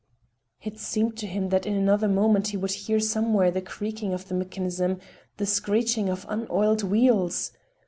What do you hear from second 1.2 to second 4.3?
him that in another moment he would hear somewhere the creaking of